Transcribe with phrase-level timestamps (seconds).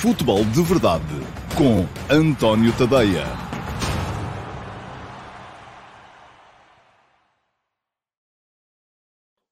[0.00, 1.02] Futebol de Verdade
[1.56, 3.24] com António Tadeia.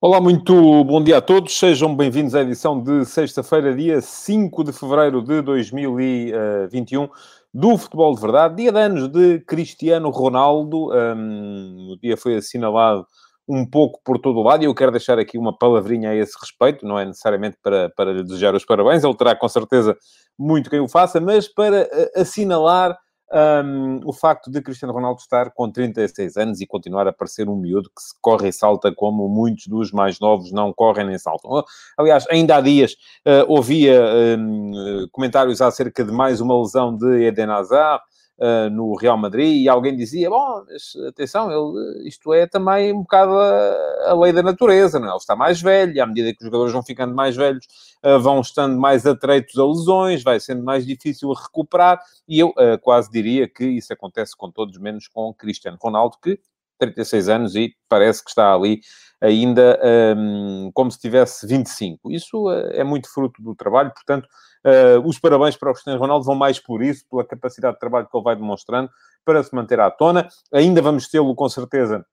[0.01, 1.59] Olá, muito bom dia a todos.
[1.59, 7.09] Sejam bem-vindos à edição de sexta-feira, dia 5 de fevereiro de 2021
[7.53, 8.55] do Futebol de Verdade.
[8.55, 10.93] Dia de anos de Cristiano Ronaldo.
[10.93, 13.05] Um, o dia foi assinalado
[13.49, 16.37] um pouco por todo o lado, e eu quero deixar aqui uma palavrinha a esse
[16.41, 19.97] respeito, não é necessariamente para, para lhe desejar os parabéns, ele terá com certeza
[20.39, 22.99] muito quem o faça, mas para uh, assinalar
[23.33, 27.57] um, o facto de Cristiano Ronaldo estar com 36 anos e continuar a parecer um
[27.57, 31.65] miúdo que se corre e salta como muitos dos mais novos não correm nem saltam.
[31.97, 32.93] Aliás, ainda há dias
[33.27, 34.01] uh, ouvia
[34.39, 38.03] um, comentários acerca de mais uma lesão de Eden Hazard,
[38.39, 40.65] uh, no Real Madrid e alguém dizia, bom,
[41.09, 45.11] atenção, ele, isto é também um bocado a, a, lei da natureza, não é?
[45.11, 47.67] Ele está mais velho e à medida que os jogadores vão ficando mais velhos,
[48.05, 52.79] uh, vão estando mais atreitos a lesões, vai sendo mais difícil recuperar e eu uh,
[52.81, 56.39] quase diria que isso acontece com todos, menos com Cristiano Ronaldo, que
[56.79, 58.81] 36 anos e parece que está ali
[59.21, 59.81] ainda
[60.17, 62.13] um, como se tivesse 25.
[62.13, 64.29] Isso é muito fruto do trabalho, portanto,
[64.67, 68.09] Uh, os parabéns para o Cristiano Ronaldo vão mais por isso, pela capacidade de trabalho
[68.11, 68.91] que ele vai demonstrando
[69.25, 70.29] para se manter à tona.
[70.53, 72.05] Ainda vamos tê-lo, com certeza,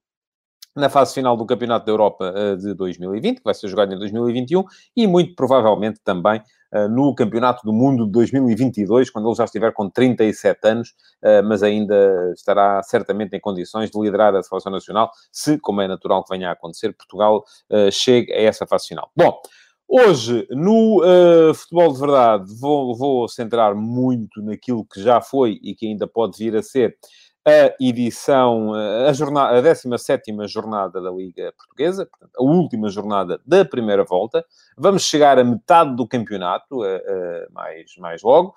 [0.75, 3.97] na fase final do Campeonato da Europa uh, de 2020, que vai ser jogado em
[3.97, 4.63] 2021,
[4.95, 6.41] e muito provavelmente também
[6.73, 10.89] uh, no Campeonato do Mundo de 2022, quando ele já estiver com 37 anos,
[11.23, 15.87] uh, mas ainda estará certamente em condições de liderar a seleção nacional, se, como é
[15.87, 17.43] natural que venha a acontecer, Portugal
[17.91, 19.11] chegue a essa fase final.
[19.15, 19.39] Bom,
[19.87, 25.75] Hoje, no uh, futebol de verdade, vou, vou centrar muito naquilo que já foi e
[25.75, 26.97] que ainda pode vir a ser
[27.45, 34.03] a edição, a, jornada, a 17 jornada da Liga Portuguesa, a última jornada da primeira
[34.05, 34.45] volta.
[34.77, 38.55] Vamos chegar a metade do campeonato, uh, uh, mais, mais logo,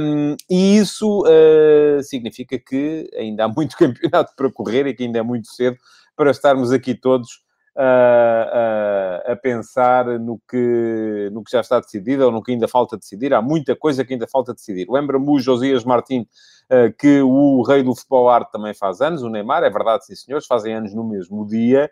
[0.00, 5.20] um, e isso uh, significa que ainda há muito campeonato para correr e que ainda
[5.20, 5.76] é muito cedo
[6.16, 7.45] para estarmos aqui todos
[7.76, 13.34] a, pensar no que, no que já está decidido ou no que ainda falta decidir.
[13.34, 14.86] Há muita coisa que ainda falta decidir.
[14.88, 16.26] Lembra-me o Josias Martins
[16.98, 20.46] que o rei do futebol arte também faz anos, o Neymar, é verdade, sim senhores,
[20.46, 21.88] fazem anos no mesmo dia,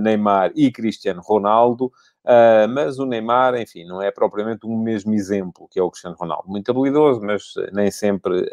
[0.00, 1.92] Neymar e Cristiano Ronaldo,
[2.70, 6.48] mas o Neymar, enfim, não é propriamente o mesmo exemplo que é o Cristiano Ronaldo.
[6.48, 8.48] Muito habilidoso, mas nem sempre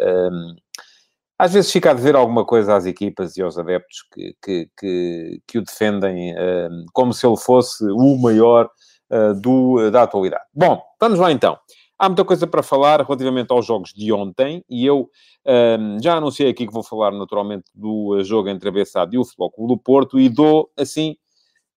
[1.43, 5.41] às vezes fica a dever alguma coisa às equipas e aos adeptos que, que, que,
[5.45, 8.69] que o defendem uh, como se ele fosse o maior
[9.11, 10.45] uh, do, da atualidade.
[10.53, 11.57] Bom, vamos lá então.
[11.99, 15.09] Há muita coisa para falar relativamente aos jogos de ontem e eu
[15.45, 19.25] um, já anunciei aqui que vou falar naturalmente do jogo entre a Bessade e o
[19.25, 21.17] Futebol Clube do Porto e dou, assim,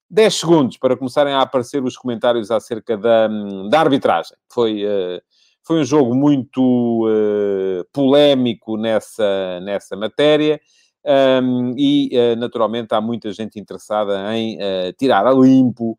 [0.08, 3.26] 10 segundos para começarem a aparecer os comentários acerca da,
[3.68, 4.36] da arbitragem.
[4.48, 4.84] Foi...
[4.84, 5.20] Uh,
[5.66, 10.60] foi um jogo muito uh, polémico nessa, nessa matéria.
[11.04, 15.98] Um, e, uh, naturalmente, há muita gente interessada em uh, tirar a limpo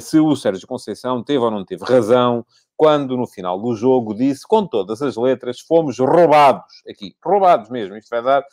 [0.00, 2.46] se o Sérgio Conceição teve ou não teve razão
[2.76, 7.16] quando, no final do jogo, disse com todas as letras: fomos roubados aqui.
[7.24, 7.96] Roubados mesmo.
[7.96, 8.44] Isto vai dar.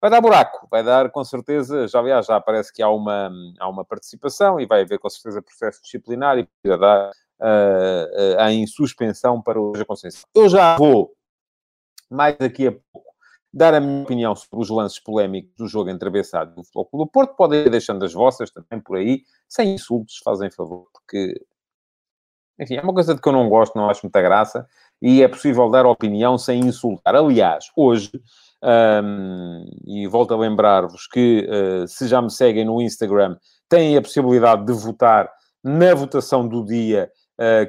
[0.00, 3.66] Vai dar buraco, vai dar com certeza, já aliás, já parece que há uma, há
[3.66, 7.10] uma participação e vai haver com certeza processo disciplinar e vai dar
[7.40, 10.24] uh, uh, em suspensão para o Conceição.
[10.34, 11.12] Eu já vou,
[12.10, 13.14] mais daqui a pouco,
[13.52, 17.06] dar a minha opinião sobre os lances polémicos do jogo entre e o Futebol do
[17.06, 17.36] Porto.
[17.36, 21.40] Podem ir deixando as vossas também por aí, sem insultos, fazem favor, porque,
[22.58, 24.66] enfim, é uma coisa de que eu não gosto, não acho muita graça,
[25.00, 27.14] e é possível dar opinião sem insultar.
[27.14, 28.10] Aliás, hoje,
[29.04, 33.36] um, e volto a lembrar-vos que, uh, se já me seguem no Instagram,
[33.68, 35.30] têm a possibilidade de votar
[35.62, 37.10] na votação do dia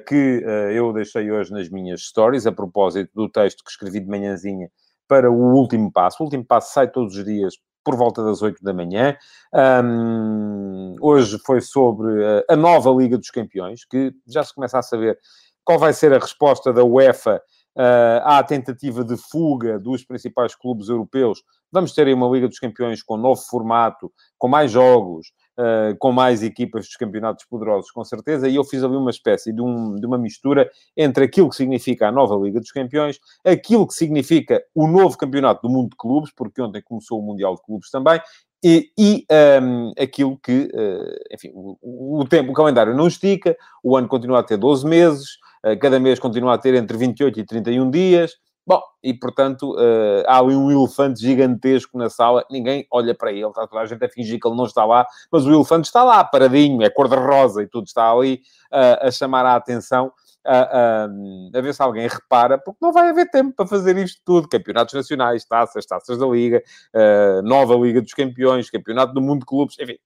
[0.08, 4.08] que uh, eu deixei hoje nas minhas stories, a propósito do texto que escrevi de
[4.08, 4.70] manhãzinha
[5.08, 6.18] para o último passo.
[6.22, 7.56] O último passo sai todos os dias
[7.86, 9.16] por volta das 8 da manhã.
[9.54, 14.82] Um, hoje foi sobre uh, a nova Liga dos Campeões, que já se começa a
[14.82, 15.18] saber
[15.64, 17.42] qual vai ser a resposta da UEFA
[17.78, 21.44] uh, à tentativa de fuga dos principais clubes europeus.
[21.72, 26.12] Vamos ter aí uma Liga dos Campeões com novo formato, com mais jogos, uh, com
[26.12, 29.96] mais equipas dos campeonatos poderosos, com certeza, e eu fiz ali uma espécie de, um,
[29.96, 34.64] de uma mistura entre aquilo que significa a nova Liga dos Campeões, aquilo que significa
[34.74, 38.20] o novo campeonato do mundo de clubes, porque ontem começou o Mundial de Clubes também,
[38.64, 39.26] e, e
[39.62, 44.40] um, aquilo que, uh, enfim, o, o, tempo, o calendário não estica, o ano continua
[44.40, 48.34] a ter 12 meses, uh, cada mês continua a ter entre 28 e 31 dias,
[48.68, 53.46] Bom, e portanto, uh, há ali um elefante gigantesco na sala, ninguém olha para ele,
[53.46, 56.04] está toda a gente a fingir que ele não está lá, mas o elefante está
[56.04, 58.42] lá, paradinho, é cor-de-rosa e tudo está ali
[58.74, 60.12] uh, a chamar a atenção
[60.46, 64.48] a, a, ver se alguém repara, porque não vai haver tempo para fazer isto tudo.
[64.48, 66.62] Campeonatos nacionais, taças, taças da Liga,
[66.94, 69.98] uh, nova Liga dos Campeões, Campeonato do Mundo de Clubes, enfim.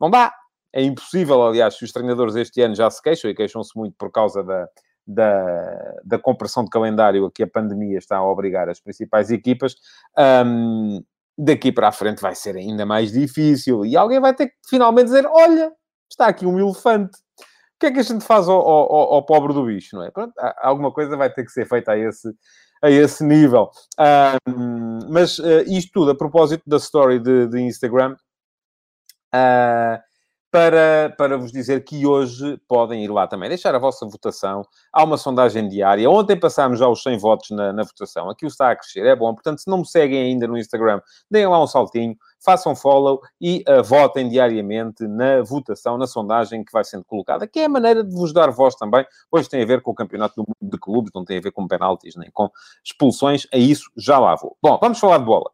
[0.00, 0.32] Não dá.
[0.72, 4.10] É impossível, aliás, se os treinadores este ano já se queixam, e queixam-se muito por
[4.10, 4.66] causa da,
[5.06, 9.74] da, da compressão de calendário a que a pandemia está a obrigar as principais equipas,
[10.46, 11.02] um,
[11.36, 13.84] daqui para a frente vai ser ainda mais difícil.
[13.84, 15.72] E alguém vai ter que finalmente dizer, olha,
[16.10, 17.18] está aqui um elefante
[17.82, 20.10] que é que a gente faz ao, ao, ao pobre do bicho, não é?
[20.10, 22.28] Pronto, alguma coisa vai ter que ser feita a esse,
[22.80, 23.70] a esse nível.
[24.48, 28.14] Um, mas uh, isto tudo a propósito da story de, de Instagram.
[29.34, 29.98] Uh,
[30.52, 34.62] para, para vos dizer que hoje podem ir lá também, deixar a vossa votação.
[34.92, 36.08] Há uma sondagem diária.
[36.10, 38.28] Ontem passámos já os 100 votos na, na votação.
[38.28, 39.32] Aquilo está a crescer, é bom.
[39.32, 41.00] Portanto, se não me seguem ainda no Instagram,
[41.30, 42.14] deem lá um saltinho,
[42.44, 47.58] façam follow e uh, votem diariamente na votação, na sondagem que vai sendo colocada, que
[47.58, 49.06] é a maneira de vos dar voz também.
[49.30, 51.52] Hoje tem a ver com o Campeonato do Mundo de Clubes, não tem a ver
[51.52, 52.50] com penaltis nem com
[52.84, 53.46] expulsões.
[53.54, 54.54] A isso já lá vou.
[54.62, 55.50] Bom, vamos falar de bola.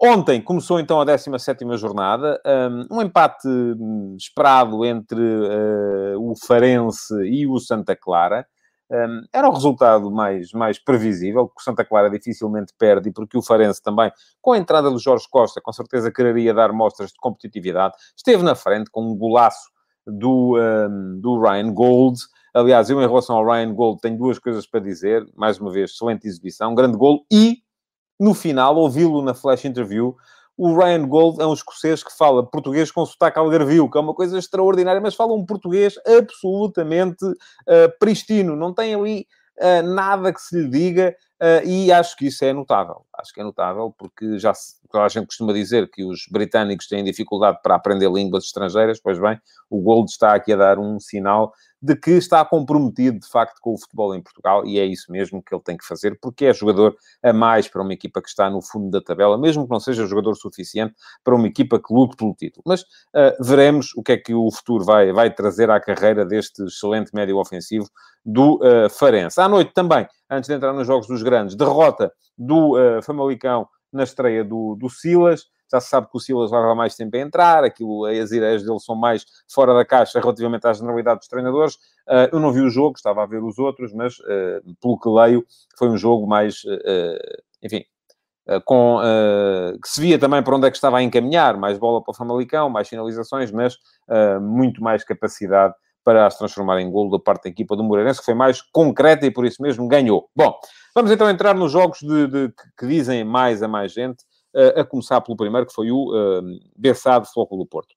[0.00, 2.40] Ontem começou então a 17 jornada,
[2.88, 8.46] um empate hum, esperado entre uh, o Farense e o Santa Clara.
[8.90, 13.36] Um, era o resultado mais, mais previsível, porque o Santa Clara dificilmente perde e porque
[13.36, 14.10] o Farense também,
[14.40, 17.94] com a entrada do Jorge Costa, com certeza quereria dar mostras de competitividade.
[18.16, 19.68] Esteve na frente com um golaço
[20.06, 20.56] do,
[21.20, 22.18] do Ryan Gold.
[22.54, 25.26] Aliás, eu em relação ao Ryan Gold tenho duas coisas para dizer.
[25.36, 27.58] Mais uma vez, excelente exibição, grande gol e
[28.18, 30.16] no final, ouvi-lo na flash interview,
[30.58, 34.12] o Ryan Gold é um escocês que fala português com sotaque algarvio, que é uma
[34.12, 38.56] coisa extraordinária, mas fala um português absolutamente uh, pristino.
[38.56, 39.24] Não tem ali
[39.60, 43.06] uh, nada que se lhe diga uh, e acho que isso é notável.
[43.16, 47.04] Acho que é notável porque já se, a gente costuma dizer que os britânicos têm
[47.04, 49.38] dificuldade para aprender línguas estrangeiras, pois bem,
[49.68, 53.72] o Gold está aqui a dar um sinal de que está comprometido, de facto, com
[53.72, 56.52] o futebol em Portugal, e é isso mesmo que ele tem que fazer, porque é
[56.52, 59.78] jogador a mais para uma equipa que está no fundo da tabela, mesmo que não
[59.78, 62.64] seja jogador suficiente para uma equipa que lute pelo título.
[62.66, 66.64] Mas uh, veremos o que é que o futuro vai, vai trazer à carreira deste
[66.64, 67.88] excelente médio ofensivo
[68.24, 69.40] do uh, Farense.
[69.40, 74.04] À noite também, antes de entrar nos Jogos dos Grandes, derrota do uh, Famalicão na
[74.04, 77.64] estreia do, do Silas, já se sabe que o Silas leva mais tempo a entrar,
[77.64, 81.74] aquilo, as ideias dele são mais fora da caixa relativamente à generalidade dos treinadores.
[82.08, 85.08] Uh, eu não vi o jogo, estava a ver os outros, mas uh, pelo que
[85.08, 85.44] leio,
[85.76, 87.84] foi um jogo mais, uh, enfim,
[88.64, 88.98] com,
[89.82, 92.14] que se via também para onde é que estava a encaminhar, mais bola para o
[92.14, 93.76] Famalicão, mais finalizações, mas
[94.40, 98.24] muito mais capacidade para as transformar em golo da parte da equipa do Moreirense, que
[98.24, 100.30] foi mais concreta e por isso mesmo ganhou.
[100.34, 100.58] Bom,
[100.98, 104.24] vamos então entrar nos jogos de, de que dizem mais a mais gente
[104.76, 106.42] a começar pelo primeiro, que foi o uh,
[106.76, 107.94] Bessado Flóculo Porto.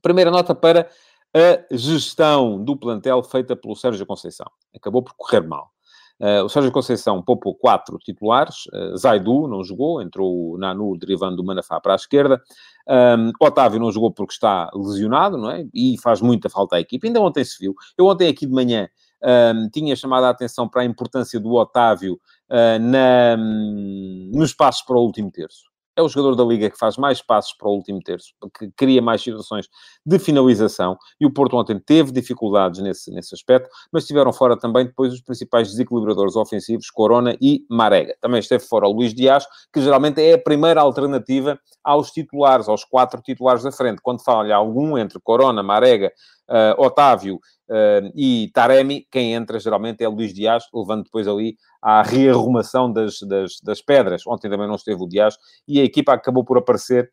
[0.00, 0.88] Primeira nota para
[1.34, 4.50] a gestão do plantel feita pelo Sérgio Conceição.
[4.74, 5.70] Acabou por correr mal.
[6.18, 8.66] Uh, o Sérgio Conceição poupou quatro titulares.
[8.72, 12.40] Uh, Zaidu não jogou, entrou o Nanu derivando do Manafá para a esquerda.
[12.88, 15.66] Um, Otávio não jogou porque está lesionado, não é?
[15.74, 17.06] E faz muita falta à equipe.
[17.06, 17.74] Ainda ontem se viu.
[17.98, 18.88] Eu ontem aqui de manhã
[19.22, 22.14] um, tinha chamado a atenção para a importância do Otávio
[22.50, 25.70] uh, na, nos passos para o último terço.
[25.96, 29.02] É o jogador da Liga que faz mais passos para o último terço, que cria
[29.02, 29.68] mais situações
[30.06, 30.96] de finalização.
[31.20, 35.20] E o Porto ontem teve dificuldades nesse, nesse aspecto, mas estiveram fora também depois os
[35.20, 38.16] principais desequilibradores ofensivos, Corona e Marega.
[38.20, 42.84] Também esteve fora o Luís Dias, que geralmente é a primeira alternativa aos titulares, aos
[42.84, 44.00] quatro titulares da frente.
[44.00, 46.10] Quando falha algum entre Corona, Marega,
[46.48, 52.02] uh, Otávio uh, e Taremi, quem entra geralmente é Luís Dias, levando depois ali à
[52.02, 54.26] rearrumação das, das, das pedras.
[54.26, 55.36] Ontem também não esteve o Dias
[55.66, 57.10] e a equipa acabou por aparecer,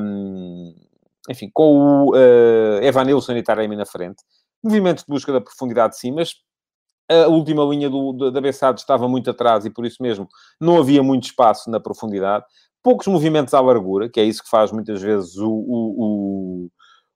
[0.00, 0.74] um,
[1.28, 4.22] enfim, com o uh, Evanilson e Taremi na frente.
[4.62, 6.34] Movimentos de busca da profundidade, sim, mas
[7.10, 10.28] a última linha do, da Bessade estava muito atrás e por isso mesmo
[10.60, 12.44] não havia muito espaço na profundidade.
[12.82, 16.70] Poucos movimentos à largura, que é isso que faz muitas vezes o, o, o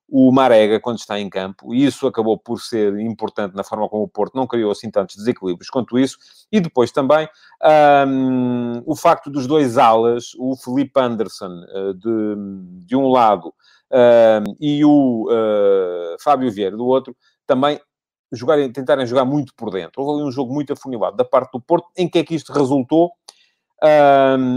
[0.08, 4.04] o Marega quando está em campo, e isso acabou por ser importante na forma como
[4.04, 6.18] o Porto não criou assim tantos desequilíbrios quanto isso,
[6.52, 7.28] e depois também
[8.06, 14.56] um, o facto dos dois alas, o Felipe Anderson uh, de, de um lado uh,
[14.60, 17.80] e o uh, Fábio Vieira do outro, também
[18.32, 20.02] jogarem, tentarem jogar muito por dentro.
[20.02, 22.52] Houve ali um jogo muito afunilado da parte do Porto, em que é que isto
[22.52, 23.12] resultou?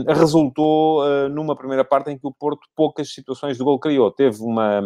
[0.08, 4.10] resultou uh, numa primeira parte em que o Porto poucas situações de gol criou.
[4.10, 4.82] Teve uma,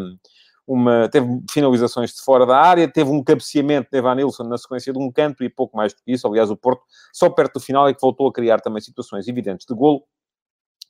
[0.67, 4.99] uma, teve finalizações de fora da área, teve um cabeceamento de Evanilson na sequência de
[4.99, 6.27] um canto e pouco mais do que isso.
[6.27, 9.65] Aliás, o Porto, só perto do final, é que voltou a criar também situações evidentes
[9.65, 10.03] de golo.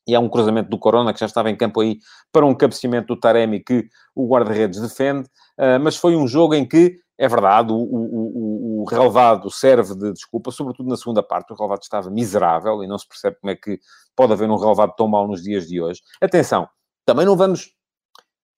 [0.07, 1.99] E há um cruzamento do Corona, que já estava em campo aí,
[2.31, 5.27] para um cabeceamento do Taremi, que o guarda-redes defende.
[5.59, 10.11] Uh, mas foi um jogo em que é verdade, o, o, o, relevado serve de
[10.11, 11.53] desculpa, sobretudo na segunda parte.
[11.53, 13.79] O relevado estava miserável e não se percebe como é que
[14.15, 16.01] pode haver um relevado tão mau nos dias de hoje.
[16.19, 16.67] Atenção,
[17.05, 17.75] também não vamos.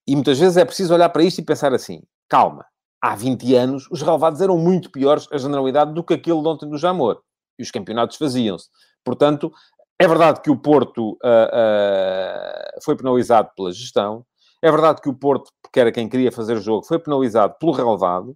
[0.08, 2.66] E muitas vezes é preciso olhar para isto e pensar assim: calma,
[3.02, 6.70] há 20 anos os relevados eram muito piores, a generalidade, do que aquele de ontem
[6.70, 7.22] do Jamor.
[7.58, 8.68] E os campeonatos faziam-se.
[9.04, 9.52] Portanto,
[10.00, 14.26] é verdade que o Porto uh, uh, foi penalizado pela gestão.
[14.62, 18.36] É verdade que o Porto, porque era quem queria fazer jogo, foi penalizado pelo relevado.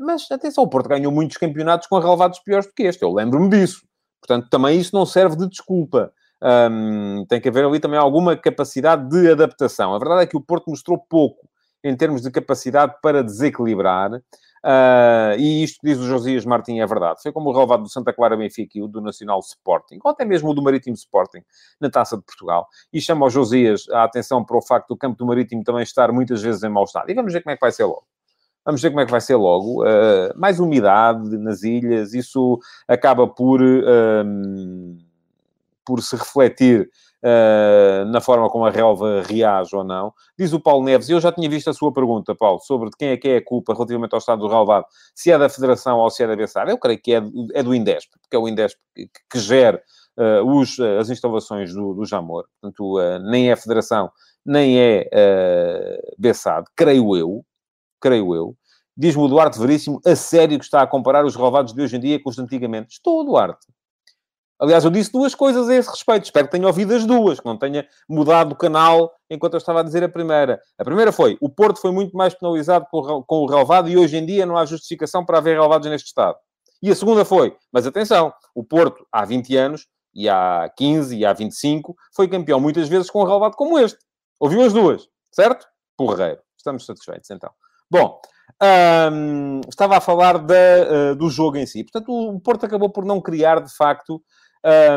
[0.00, 3.02] Mas, atenção, o Porto ganhou muitos campeonatos com relevados piores do que este.
[3.02, 3.80] Eu lembro-me disso.
[4.20, 6.12] Portanto, também isso não serve de desculpa.
[6.40, 9.94] Um, tem que haver ali também alguma capacidade de adaptação.
[9.94, 11.48] A verdade é que o Porto mostrou pouco
[11.82, 14.12] em termos de capacidade para desequilibrar.
[14.64, 17.20] Uh, e isto que diz o Josias Martins é verdade.
[17.22, 20.24] Foi como o relevado do Santa Clara Benfica e o do Nacional Sporting, ou até
[20.24, 21.42] mesmo o do Marítimo Sporting,
[21.80, 22.66] na Taça de Portugal.
[22.92, 26.12] E chama o Josias a atenção para o facto do campo do Marítimo também estar
[26.12, 27.10] muitas vezes em mau estado.
[27.10, 28.04] E vamos ver como é que vai ser logo.
[28.64, 29.84] Vamos ver como é que vai ser logo.
[29.84, 34.98] Uh, mais umidade nas ilhas, isso acaba por, uh,
[35.88, 36.86] por se refletir
[37.24, 40.12] uh, na forma como a relva reage ou não.
[40.38, 42.96] Diz o Paulo Neves, e eu já tinha visto a sua pergunta, Paulo, sobre de
[42.98, 45.98] quem é que é a culpa relativamente ao estado do relvado, se é da Federação
[45.98, 46.68] ou se é da BSAR.
[46.68, 47.22] Eu creio que é,
[47.54, 49.82] é do Indesp, porque é o Indesp que, que gera
[50.18, 52.44] uh, os, uh, as instalações do, do Jamor.
[52.60, 52.98] Portanto,
[53.30, 54.10] nem é Federação,
[54.44, 55.08] nem é
[56.20, 57.42] uh, creio eu,
[57.98, 58.54] creio eu.
[58.94, 62.00] Diz-me o Duarte Veríssimo, a sério que está a comparar os relvados de hoje em
[62.00, 62.88] dia com os de antigamente.
[62.90, 63.64] Estou, Duarte.
[64.60, 66.24] Aliás, eu disse duas coisas a esse respeito.
[66.24, 69.80] Espero que tenha ouvido as duas, que não tenha mudado o canal enquanto eu estava
[69.80, 70.60] a dizer a primeira.
[70.76, 74.26] A primeira foi, o Porto foi muito mais penalizado com o relevado e hoje em
[74.26, 76.36] dia não há justificação para haver relevados neste estado.
[76.82, 81.24] E a segunda foi, mas atenção, o Porto há 20 anos, e há 15, e
[81.24, 83.98] há 25, foi campeão muitas vezes com um relevado como este.
[84.40, 85.66] Ouviu as duas, certo?
[85.96, 86.40] Porreiro.
[86.56, 87.50] Estamos satisfeitos, então.
[87.90, 88.20] Bom,
[89.12, 91.84] hum, estava a falar uh, do jogo em si.
[91.84, 94.20] Portanto, o Porto acabou por não criar, de facto,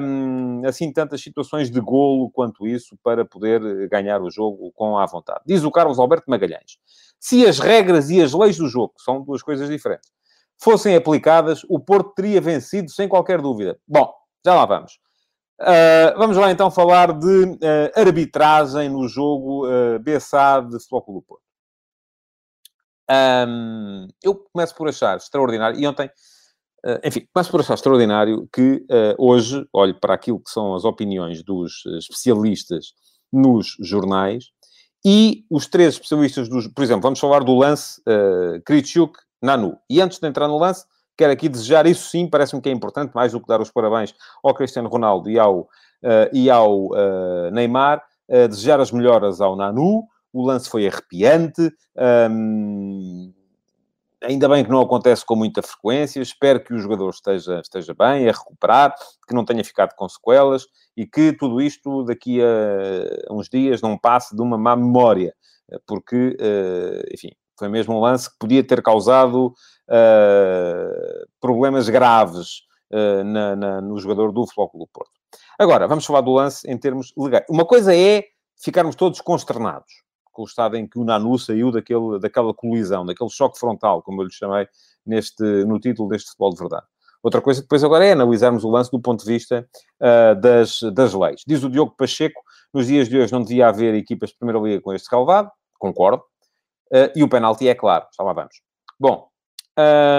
[0.01, 5.05] um, assim tantas situações de golo quanto isso para poder ganhar o jogo com a
[5.05, 5.41] vontade.
[5.45, 6.77] Diz o Carlos Alberto Magalhães.
[7.19, 10.11] Se as regras e as leis do jogo, que são duas coisas diferentes,
[10.57, 13.79] fossem aplicadas, o Porto teria vencido sem qualquer dúvida.
[13.87, 14.13] Bom,
[14.45, 14.99] já lá vamos.
[15.61, 17.59] Uh, vamos lá então falar de uh,
[17.95, 21.43] arbitragem no jogo uh, BSA de Futebol do Porto.
[23.09, 26.09] Um, eu começo por achar extraordinário, e ontem
[27.03, 31.43] enfim, começo por achar extraordinário que uh, hoje, olhe para aquilo que são as opiniões
[31.43, 32.93] dos uh, especialistas
[33.31, 34.45] nos jornais
[35.05, 36.67] e os três especialistas dos...
[36.67, 39.77] Por exemplo, vamos falar do lance uh, Kritschuk, Nanu.
[39.89, 40.85] E antes de entrar no lance,
[41.17, 44.13] quero aqui desejar, isso sim, parece-me que é importante, mais do que dar os parabéns
[44.43, 45.67] ao Cristiano Ronaldo e ao,
[46.31, 46.89] e ao
[47.51, 50.03] Neymar, desejar as melhoras ao Nanu.
[50.33, 51.71] O lance foi arrepiante.
[52.29, 53.33] Um,
[54.21, 56.21] ainda bem que não acontece com muita frequência.
[56.21, 58.95] Espero que o jogador esteja, esteja bem, a recuperar,
[59.27, 63.97] que não tenha ficado com sequelas e que tudo isto daqui a uns dias não
[63.97, 65.33] passe de uma má memória,
[65.85, 69.53] porque, eh, enfim, foi mesmo um lance que podia ter causado
[69.87, 72.63] uh, problemas graves
[73.23, 75.11] na, na, no jogador do do Porto.
[75.59, 77.45] Agora, vamos falar do lance em termos legais.
[77.47, 78.23] Uma coisa é
[78.57, 79.93] ficarmos todos consternados
[80.31, 84.21] com o estado em que o Nanu saiu daquele, daquela colisão, daquele choque frontal, como
[84.21, 84.67] eu lhe chamei
[85.05, 86.85] neste, no título deste futebol de verdade.
[87.23, 89.67] Outra coisa depois agora é analisarmos o lance do ponto de vista
[89.99, 91.43] uh, das, das leis.
[91.45, 92.41] Diz o Diogo Pacheco,
[92.73, 96.23] nos dias de hoje não devia haver equipas de primeira liga com este relevado, concordo,
[96.91, 98.55] uh, e o penalti é claro, já lá vamos.
[98.99, 99.29] Bom,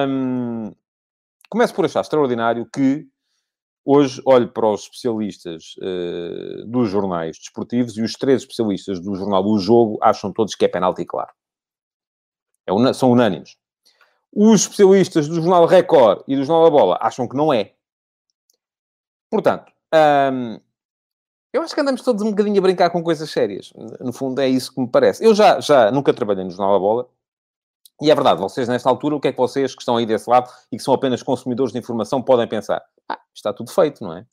[0.08, 0.72] um,
[1.50, 3.06] começo por achar extraordinário que
[3.84, 9.44] Hoje olho para os especialistas uh, dos jornais desportivos e os três especialistas do jornal
[9.44, 11.30] O Jogo acham todos que é penalti claro.
[12.66, 13.56] É são unânimes.
[14.32, 17.74] Os especialistas do jornal Record e do jornal A Bola acham que não é.
[19.28, 19.72] Portanto,
[20.32, 20.60] hum,
[21.52, 23.72] eu acho que andamos todos um bocadinho a brincar com coisas sérias.
[24.00, 25.24] No fundo, é isso que me parece.
[25.24, 27.08] Eu já, já nunca trabalhei no jornal A Bola,
[28.02, 30.28] e é verdade, vocês nesta altura, o que é que vocês que estão aí desse
[30.28, 32.82] lado e que são apenas consumidores de informação podem pensar?
[33.08, 34.26] Ah, está tudo feito, não é?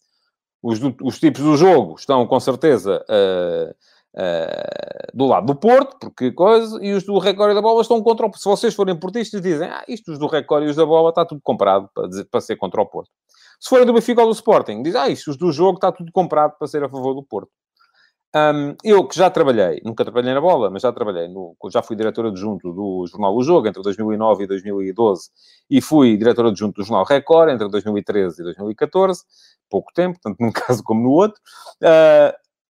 [0.62, 3.72] Os, os tipos do jogo estão com certeza uh,
[4.20, 8.02] uh, do lado do Porto, porque coisa, e os do Record e da Bola estão
[8.02, 10.86] contra o Se vocês forem portistas, dizem, ah, isto os do Record e os da
[10.86, 13.12] Bola está tudo comprado para, dizer, para ser contra o Porto.
[13.60, 16.12] Se forem do Benfica ou do Sporting, dizem, ah, isto os do jogo está tudo
[16.12, 17.52] comprado para ser a favor do Porto.
[18.36, 21.96] Um, eu que já trabalhei, nunca trabalhei na bola, mas já trabalhei, no, já fui
[21.96, 25.32] diretor adjunto do jornal O Jogo entre 2009 e 2012
[25.68, 29.24] e fui diretor adjunto do jornal Record entre 2013 e 2014,
[29.68, 31.42] pouco tempo, tanto num caso como no outro,
[31.84, 32.38] uh,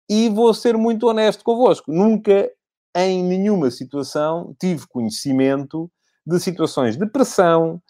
[0.10, 2.50] e vou ser muito honesto convosco, nunca
[2.96, 5.92] em nenhuma situação tive conhecimento
[6.26, 7.82] de situações de pressão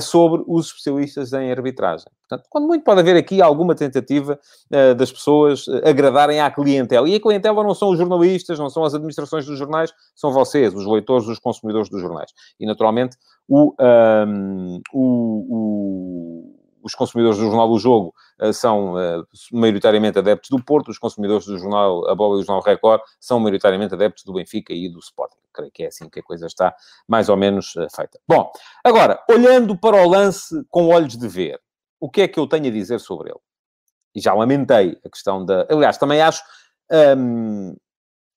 [0.00, 2.06] sobre os especialistas em arbitragem.
[2.28, 4.38] Portanto, quando muito pode haver aqui alguma tentativa
[4.70, 7.08] uh, das pessoas agradarem à clientela.
[7.08, 10.74] E a clientela não são os jornalistas, não são as administrações dos jornais, são vocês,
[10.74, 12.30] os leitores, os consumidores dos jornais.
[12.58, 13.16] E, naturalmente,
[13.48, 13.74] o,
[14.26, 18.12] um, o, o os consumidores do Jornal do Jogo
[18.52, 22.64] são uh, maioritariamente adeptos do Porto, os consumidores do Jornal A Bola e do Jornal
[22.64, 25.41] Record são maioritariamente adeptos do Benfica e do Sporting.
[25.52, 26.74] Creio que é assim que a coisa está
[27.06, 28.18] mais ou menos uh, feita.
[28.26, 28.50] Bom,
[28.84, 31.60] agora, olhando para o lance com olhos de ver,
[32.00, 33.40] o que é que eu tenho a dizer sobre ele?
[34.14, 35.66] E já lamentei a questão da...
[35.70, 36.42] Aliás, também acho
[37.16, 37.74] um,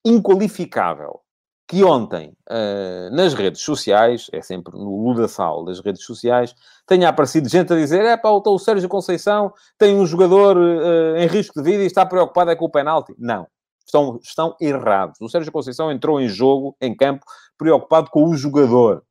[0.06, 1.22] inqualificável
[1.68, 6.54] que ontem, uh, nas redes sociais, é sempre no ludaçal das redes sociais,
[6.86, 11.26] tenha aparecido gente a dizer é pá, o Sérgio Conceição tem um jogador uh, em
[11.28, 13.16] risco de vida e está preocupado é com o penalti.
[13.18, 13.48] Não.
[13.86, 15.20] Estão, estão errados.
[15.22, 17.24] O Sérgio Conceição entrou em jogo, em campo,
[17.58, 19.04] preocupado com o jogador.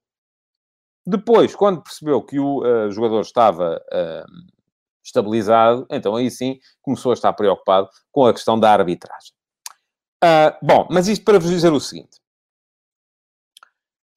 [1.06, 3.80] Depois, quando percebeu que o uh, jogador estava
[5.04, 9.32] estabilizado, então aí sim começou a estar preocupado com a questão da arbitragem.
[10.62, 12.24] bom, mas isto para vos dizer o seguinte.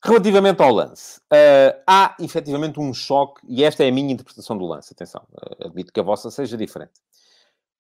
[0.04, 4.66] Relativamente ao lance, uh, há efetivamente um choque, e esta é a minha interpretação do
[4.66, 6.94] lance, atenção, uh, admito que a vossa seja diferente.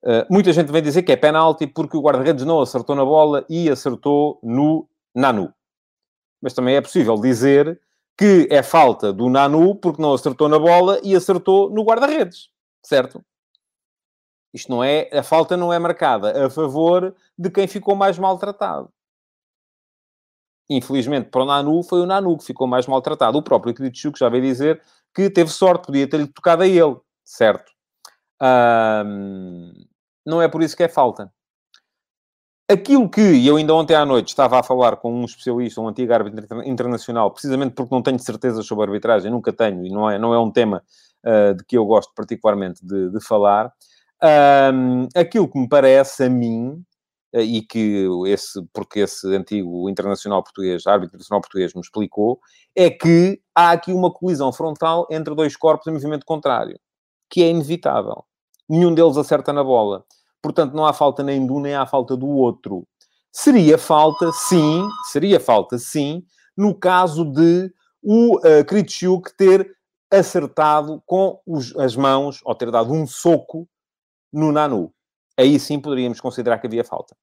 [0.03, 3.45] Uh, muita gente vem dizer que é penalti porque o guarda-redes não acertou na bola
[3.49, 5.53] e acertou no Nanu.
[6.41, 7.79] Mas também é possível dizer
[8.17, 12.49] que é falta do Nanu porque não acertou na bola e acertou no guarda-redes,
[12.83, 13.23] certo?
[14.53, 18.91] Isto não é, a falta não é marcada a favor de quem ficou mais maltratado.
[20.69, 23.37] Infelizmente, para o Nanu, foi o Nanu que ficou mais maltratado.
[23.37, 24.81] O próprio Kritschuk já veio dizer
[25.15, 27.71] que teve sorte, podia ter-lhe tocado a ele, certo?
[30.25, 31.31] Não é por isso que é falta.
[32.69, 36.11] Aquilo que eu ainda ontem à noite estava a falar com um especialista, um antigo
[36.11, 40.33] árbitro internacional, precisamente porque não tenho certeza sobre arbitragem, nunca tenho, e não é, não
[40.33, 40.83] é um tema
[41.25, 43.71] uh, de que eu gosto particularmente de, de falar.
[44.21, 46.83] Um, aquilo que me parece a mim
[47.33, 52.39] eh, e que esse, porque esse antigo internacional português, árbitro internacional português, me explicou,
[52.75, 56.79] é que há aqui uma colisão frontal entre dois corpos em movimento contrário,
[57.29, 58.25] que é inevitável.
[58.69, 60.05] Nenhum deles acerta na bola.
[60.41, 62.87] Portanto, não há falta nem de um, nem há falta do outro.
[63.31, 66.23] Seria falta, sim, seria falta, sim,
[66.55, 69.75] no caso de o uh, Kritschuk ter
[70.11, 73.67] acertado com os, as mãos, ou ter dado um soco
[74.31, 74.91] no Nanu
[75.37, 77.15] aí sim poderíamos considerar que havia falta.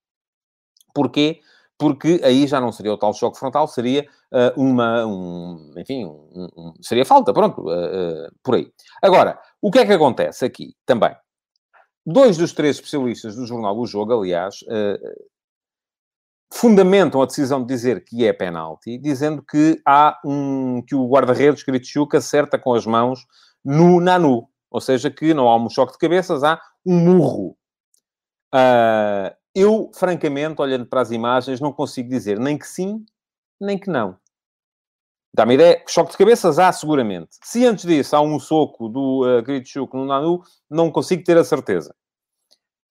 [0.94, 1.40] Porquê?
[1.76, 6.48] Porque aí já não seria o tal choque frontal, seria uh, uma, um, enfim, um,
[6.56, 8.72] um, seria falta, pronto, uh, uh, por aí.
[9.02, 11.14] Agora, o que é que acontece aqui também?
[12.06, 14.56] Dois dos três especialistas do jornal O Jogo, aliás,
[16.52, 21.62] fundamentam a decisão de dizer que é penalti, dizendo que há um que o guarda-redes
[21.62, 23.20] Kritschuk acerta com as mãos
[23.64, 27.56] no Nanu, ou seja, que não há um choque de cabeças, há um murro
[28.54, 33.04] Uh, eu, francamente, olhando para as imagens, não consigo dizer nem que sim,
[33.60, 34.16] nem que não.
[35.34, 37.30] Dá-me ideia, choque de cabeças há seguramente.
[37.42, 41.42] Se antes disso há um soco do uh, Gritschuk no Nanu, não consigo ter a
[41.42, 41.92] certeza.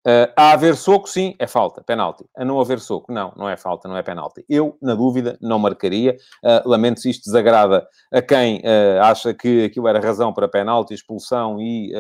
[0.06, 2.26] Uh, a haver soco, sim, é falta, penalti.
[2.36, 4.44] A não haver soco, não, não é falta, não é penalti.
[4.50, 6.18] Eu, na dúvida, não marcaria.
[6.44, 10.94] Uh, lamento se isto desagrada a quem uh, acha que aquilo era razão para penalti,
[10.94, 11.94] expulsão e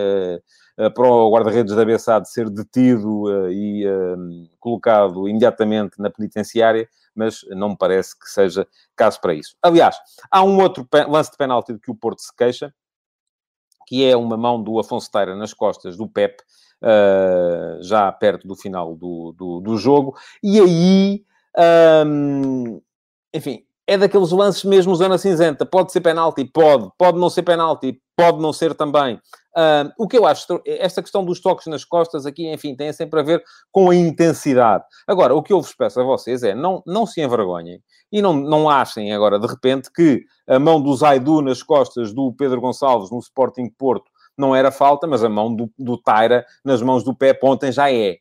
[0.75, 3.85] para o guarda-redes da Bessade ser detido e
[4.59, 9.55] colocado imediatamente na penitenciária, mas não me parece que seja caso para isso.
[9.61, 9.97] Aliás,
[10.29, 12.73] há um outro lance de penalti de que o Porto se queixa,
[13.87, 16.41] que é uma mão do Afonso Teira nas costas do Pep,
[16.81, 21.25] uh, já perto do final do, do, do jogo, e aí,
[22.05, 22.81] um,
[23.33, 25.65] enfim, é daqueles lances mesmo zona cinzenta.
[25.65, 26.45] Pode ser penalti?
[26.45, 26.89] Pode.
[26.97, 27.99] Pode não ser penalti?
[28.15, 29.15] Pode não ser também.
[29.55, 33.19] Uh, o que eu acho, esta questão dos toques nas costas aqui, enfim, tem sempre
[33.19, 34.83] a ver com a intensidade.
[35.07, 37.79] Agora, o que eu vos peço a vocês é, não, não se envergonhem
[38.11, 42.33] e não, não achem agora, de repente, que a mão do Zaidu nas costas do
[42.33, 46.81] Pedro Gonçalves no Sporting Porto não era falta, mas a mão do, do Taira nas
[46.81, 48.17] mãos do pé ontem já é.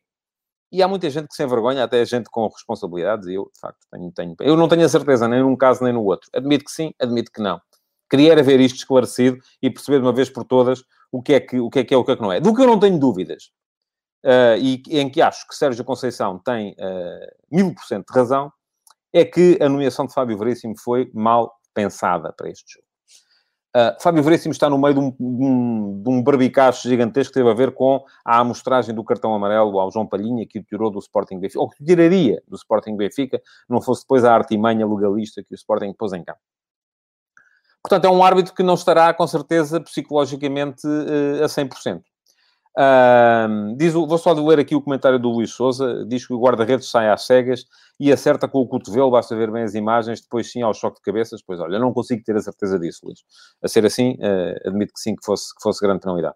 [0.72, 3.86] E há muita gente que se envergonha, até gente com responsabilidades, e eu, de facto,
[3.90, 6.30] tenho, tenho, eu não tenho a certeza nem num caso nem no outro.
[6.34, 7.60] Admito que sim, admito que não.
[8.10, 11.40] Queria era ver isto esclarecido e perceber de uma vez por todas o que é
[11.40, 12.40] que, o que, é, que é o que é que não é.
[12.40, 13.50] Do que eu não tenho dúvidas,
[14.24, 18.50] uh, e em que acho que Sérgio Conceição tem uh, mil por cento de razão,
[19.12, 22.86] é que a nomeação de Fábio Veríssimo foi mal pensada para este jogo.
[23.74, 27.38] Uh, Fábio Veríssimo está no meio de um, de um, de um barbicacho gigantesco que
[27.38, 30.90] teve a ver com a amostragem do cartão amarelo ao João Palhinha, que o tirou
[30.90, 35.42] do Sporting Benfica, ou que tiraria do Sporting Benfica, não fosse depois a artimanha legalista
[35.42, 36.40] que o Sporting pôs em campo.
[37.82, 42.02] Portanto, é um árbitro que não estará, com certeza, psicologicamente uh, a 100%.
[43.76, 46.04] Diz, vou só ler aqui o comentário do Luís Souza.
[46.06, 47.64] Diz que o guarda-redes sai às cegas
[48.00, 49.10] e acerta com o cotovelo.
[49.10, 50.20] Basta ver bem as imagens.
[50.20, 51.42] Depois, sim, ao choque de cabeças.
[51.46, 53.20] Pois, olha, não consigo ter a certeza disso, Luís.
[53.62, 56.34] A ser assim, uh, admito que sim, que fosse, que fosse grande penalidade.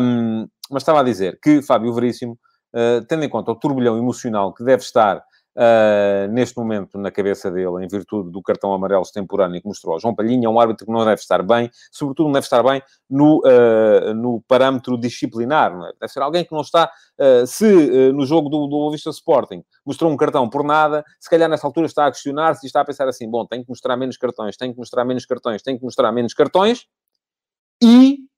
[0.00, 2.38] Um, mas estava a dizer que Fábio Veríssimo,
[2.74, 5.22] uh, tendo em conta o turbilhão emocional que deve estar
[5.60, 10.00] Uh, neste momento na cabeça dele, em virtude do cartão amarelo extemporâneo que mostrou ao
[10.00, 12.82] João Palhinha, é um árbitro que não deve estar bem, sobretudo não deve estar bem
[13.10, 15.92] no, uh, no parâmetro disciplinar, é?
[16.00, 20.10] deve ser alguém que não está, uh, se no jogo do, do Vista Sporting mostrou
[20.10, 23.06] um cartão por nada, se calhar nessa altura está a questionar-se e está a pensar
[23.06, 26.10] assim, bom, tem que mostrar menos cartões, tem que mostrar menos cartões, tem que mostrar
[26.10, 26.86] menos cartões,
[27.82, 28.29] e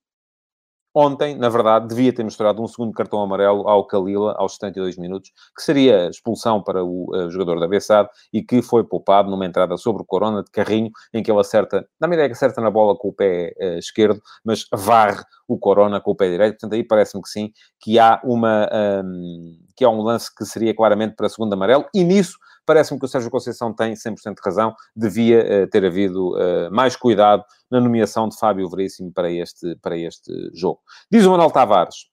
[0.94, 5.30] Ontem, na verdade, devia ter mostrado um segundo cartão amarelo ao Kalila aos 72 minutos,
[5.56, 9.76] que seria expulsão para o uh, jogador da Bessade e que foi poupado numa entrada
[9.78, 12.94] sobre o Corona de carrinho, em que ele acerta, dá-me ideia que acerta na bola
[12.94, 16.52] com o pé uh, esquerdo, mas varre o Corona com o pé direito.
[16.54, 18.68] Portanto, aí parece-me que sim, que há uma...
[19.02, 23.06] Um, que há um lance que seria claramente para segundo amarelo, e nisso parece-me que
[23.06, 27.80] o Sérgio Conceição tem 100% de razão, devia uh, ter havido uh, mais cuidado na
[27.80, 30.80] nomeação de Fábio Veríssimo para este, para este jogo.
[31.10, 32.06] Diz o Manuel Tavares,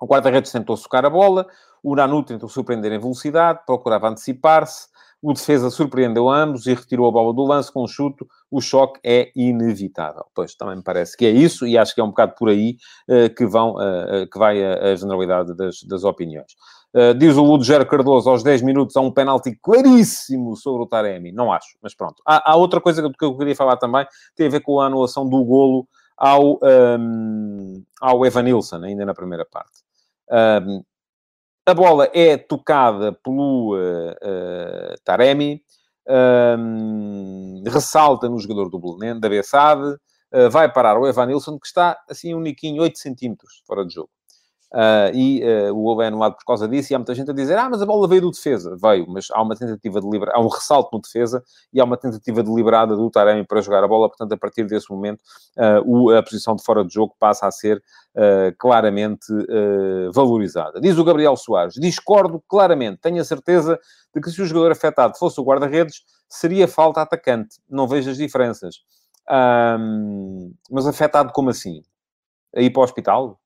[0.00, 1.46] o guarda-redes tentou socar a bola,
[1.82, 4.88] o Nanu tentou surpreender em velocidade, procurava antecipar-se,
[5.22, 8.26] o defesa surpreendeu ambos e retirou a bola do lance com um chute.
[8.50, 10.24] O choque é inevitável.
[10.34, 12.76] Pois, também me parece que é isso e acho que é um bocado por aí
[13.08, 16.52] uh, que, vão, uh, que vai a, a generalidade das, das opiniões.
[16.92, 21.30] Uh, diz o Ludger Cardoso, aos 10 minutos, há um penalti claríssimo sobre o Taremi.
[21.30, 22.20] Não acho, mas pronto.
[22.26, 24.04] Há, há outra coisa que eu queria falar também,
[24.34, 25.86] tem a ver com a anulação do golo
[26.18, 26.58] ao,
[26.98, 29.82] um, ao Evanilson, ainda na primeira parte.
[30.66, 30.82] Um,
[31.66, 35.62] a bola é tocada pelo uh, Taremi,
[36.58, 39.96] um, ressalta no jogador do Belenense, da Bessade,
[40.34, 44.10] uh, vai parar o Evanilson, que está, assim, um niquinho 8 centímetros fora de jogo.
[44.72, 47.34] Uh, e uh, o gol é anulado por causa disso, e há muita gente a
[47.34, 48.74] dizer, ah, mas a bola veio do defesa.
[48.80, 52.42] Veio, mas há uma tentativa deliberada, há um ressalto no defesa, e há uma tentativa
[52.42, 55.20] deliberada do Taremi para jogar a bola, portanto, a partir desse momento,
[55.58, 57.82] uh, o, a posição de fora de jogo passa a ser
[58.58, 59.24] claramente
[60.12, 60.78] valorizada.
[60.82, 63.78] Diz o Gabriel Soares, discordo claramente, tenho a certeza
[64.14, 67.56] de que se o jogador afetado fosse o guarda-redes, seria falta atacante.
[67.70, 68.76] Não vejo as diferenças.
[69.30, 71.82] Um, mas afetado como assim?
[72.54, 73.40] A ir para o hospital?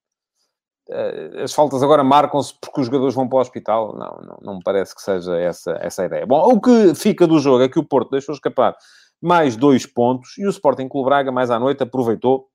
[0.88, 3.94] Eh, as faltas agora marcam-se porque os jogadores vão para o hospital.
[3.96, 6.26] Não, não, não me parece que seja essa, essa a ideia.
[6.26, 8.76] Bom, o que fica do jogo é que o Porto deixou escapar
[9.20, 12.48] mais dois pontos e o Sporting Clube Braga, mais à noite, aproveitou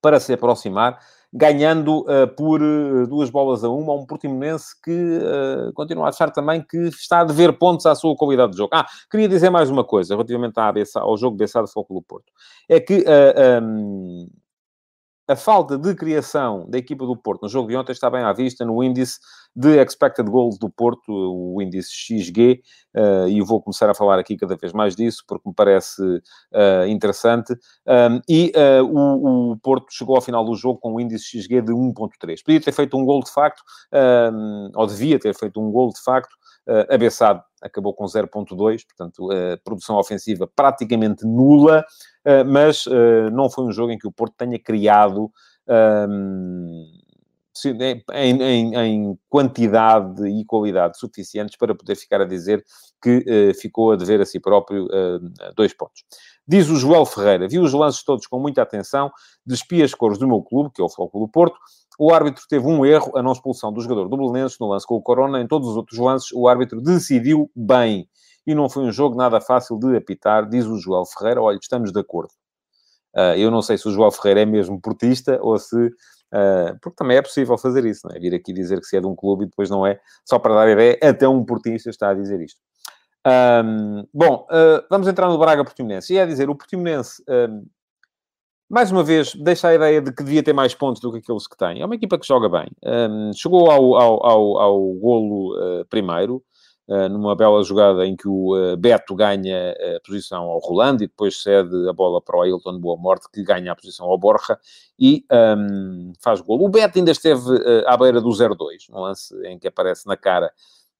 [0.00, 0.98] para se aproximar,
[1.32, 6.30] ganhando uh, por uh, duas bolas a uma um Portimonense que uh, continua a achar
[6.30, 8.70] também que está a dever pontos à sua qualidade de jogo.
[8.74, 12.30] Ah, queria dizer mais uma coisa relativamente à ao jogo Bessado Foco do Porto.
[12.68, 13.02] É que
[13.62, 14.28] um,
[15.26, 18.32] a falta de criação da equipa do Porto no jogo de ontem está bem à
[18.32, 19.18] vista no índice
[19.56, 22.60] de expected goals do Porto, o índice XG,
[22.94, 26.02] uh, e eu vou começar a falar aqui cada vez mais disso, porque me parece
[26.02, 27.54] uh, interessante.
[27.86, 31.62] Um, e uh, o, o, Porto chegou ao final do jogo com um índice XG
[31.62, 32.42] de 1.3.
[32.44, 33.62] Podia ter feito um gol de facto,
[34.32, 36.34] um, ou devia ter feito um gol de facto,
[36.68, 36.96] uh, a
[37.64, 41.84] acabou com 0.2, portanto, uh, produção ofensiva praticamente nula,
[42.26, 45.30] uh, mas uh, não foi um jogo em que o Porto tenha criado
[45.66, 46.84] um,
[48.12, 52.62] em, em, em, quantidade e qualidade suficientes para poder ficar a dizer
[53.00, 54.88] que ficou a dever a si próprio
[55.54, 56.04] dois pontos.
[56.46, 59.10] Diz o Joel Ferreira, vi os lances todos com muita atenção,
[59.46, 61.56] despi as cores do meu clube, que é o Futebol do Porto,
[61.98, 64.96] o árbitro teve um erro, a não expulsão do jogador do Belenenses no lance com
[64.96, 65.40] o Corona.
[65.40, 68.08] Em todos os outros lances, o árbitro decidiu bem.
[68.46, 71.40] E não foi um jogo nada fácil de apitar, diz o João Ferreira.
[71.40, 72.32] Olha, estamos de acordo.
[73.14, 75.76] Uh, eu não sei se o João Ferreira é mesmo portista ou se...
[75.76, 78.18] Uh, porque também é possível fazer isso, não é?
[78.18, 80.00] Vir aqui dizer que se é de um clube e depois não é.
[80.24, 82.60] Só para dar ideia, até um portista está a dizer isto.
[83.26, 86.12] Um, bom, uh, vamos entrar no Braga Portimonense.
[86.12, 87.22] E é dizer, o Portimonense
[88.68, 91.46] mais uma vez, deixa a ideia de que devia ter mais pontos do que aqueles
[91.46, 91.80] que tem.
[91.80, 92.66] É uma equipa que joga bem.
[92.82, 96.42] Um, chegou ao, ao, ao, ao golo uh, primeiro,
[96.88, 101.42] uh, numa bela jogada em que o Beto ganha a posição ao Rolando e depois
[101.42, 104.58] cede a bola para o Ailton Boa Morte, que ganha a posição ao Borja
[104.98, 106.64] e um, faz golo.
[106.64, 107.44] O Beto ainda esteve
[107.86, 108.56] à beira do 0-2,
[108.88, 110.50] no lance em que aparece na cara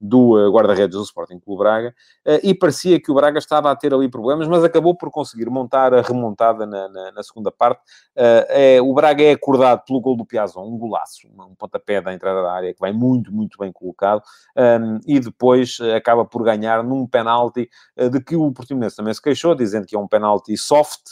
[0.01, 1.95] do uh, guarda-redes do Sporting Clube Braga,
[2.27, 5.49] uh, e parecia que o Braga estava a ter ali problemas, mas acabou por conseguir
[5.49, 7.81] montar a remontada na, na, na segunda parte.
[8.17, 12.13] Uh, é, o Braga é acordado pelo gol do Piazon, um golaço, um pontapé da
[12.13, 14.23] entrada da área que vai muito, muito bem colocado,
[14.57, 17.69] ehm, e depois acaba por ganhar num penalti
[18.11, 21.03] de que o Portimonense também se queixou, dizendo que é um penalti soft,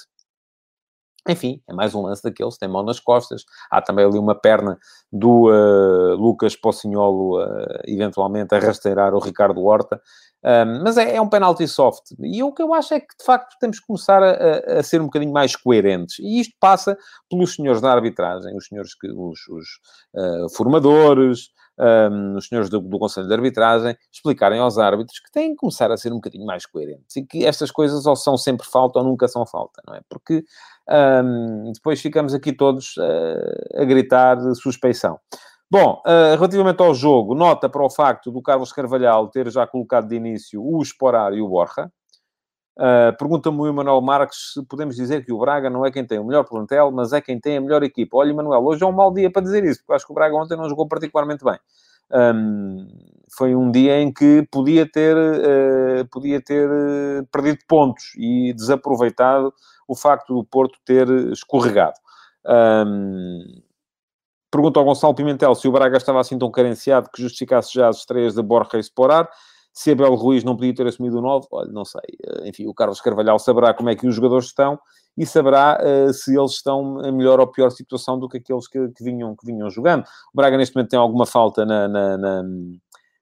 [1.29, 3.45] Enfim, é mais um lance daqueles, tem mão nas costas.
[3.71, 4.79] Há também ali uma perna
[5.13, 10.01] do uh, Lucas Pocinholo, uh, eventualmente, a rasteirar o Ricardo Horta.
[10.45, 12.11] Um, mas é, é, um penalty soft.
[12.19, 15.01] E o que eu acho é que, de facto, temos que começar a, a, ser
[15.01, 16.19] um bocadinho mais coerentes.
[16.19, 16.99] E isto passa
[17.31, 19.67] pelos senhores da arbitragem, os senhores que, os, os
[20.15, 25.51] uh, formadores, um, os senhores do, do, Conselho de Arbitragem, explicarem aos árbitros que têm
[25.51, 28.67] que começar a ser um bocadinho mais coerentes e que estas coisas ou são sempre
[28.67, 30.01] falta ou nunca são falta, não é?
[30.09, 30.45] Porque
[30.89, 35.19] um, depois ficamos aqui todos uh, a gritar suspeição.
[35.71, 40.07] Bom, uh, relativamente ao jogo, nota para o facto do Carlos Carvalhal ter já colocado
[40.07, 41.91] de início o Esporar e o Borja.
[42.77, 46.19] Uh, Pergunta-me o Emanuel Marques se podemos dizer que o Braga não é quem tem
[46.19, 48.17] o melhor plantel, mas é quem tem a melhor equipa.
[48.17, 50.35] Olha, Emanuel, hoje é um mau dia para dizer isso, porque acho que o Braga
[50.35, 51.59] ontem não jogou particularmente bem.
[52.13, 52.87] Um,
[53.35, 59.53] foi um dia em que podia ter, uh, podia ter uh, perdido pontos e desaproveitado
[59.89, 61.95] o facto do Porto ter escorregado.
[62.47, 63.63] Um,
[64.55, 68.35] ao Gonçalo Pimentel se o Braga estava assim tão carenciado que justificasse já as estreias
[68.35, 69.29] de Borja e Sporar.
[69.73, 72.03] Se Abel Ruiz não podia ter assumido o 9, olha, não sei.
[72.23, 74.79] Eh, enfim, o Carlos Carvalhal saberá como é que os jogadores estão
[75.17, 78.89] e saberá uh, se eles estão em melhor ou pior situação do que aqueles que,
[78.89, 80.05] que, vinham, que vinham jogando.
[80.33, 82.43] O Braga, neste momento, tem alguma falta na, na, na,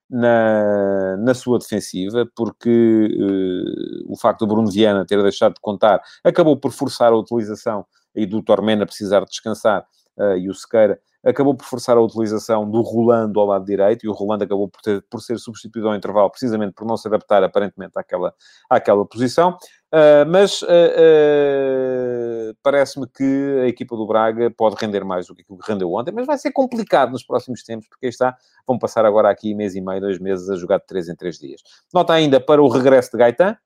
[0.09, 6.01] na, na sua defensiva, porque uh, o facto do Bruno Viana ter deixado de contar
[6.23, 9.85] acabou por forçar a utilização e do Tormena precisar descansar
[10.17, 14.09] uh, e o Sequeira acabou por forçar a utilização do Rolando ao lado direito, e
[14.09, 17.43] o Rolando acabou por, ter, por ser substituído ao intervalo, precisamente por não se adaptar
[17.43, 18.33] aparentemente àquela,
[18.69, 19.57] àquela posição.
[19.93, 25.41] Uh, mas uh, uh, parece-me que a equipa do Braga pode render mais do que
[25.41, 29.05] aquilo que rendeu ontem, mas vai ser complicado nos próximos tempos, porque está, vão passar
[29.05, 31.61] agora aqui mês e meio, dois meses a jogar de três em três dias.
[31.93, 33.57] Nota ainda para o regresso de Gaetan,